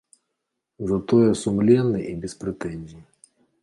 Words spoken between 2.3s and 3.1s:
прэтэнзій.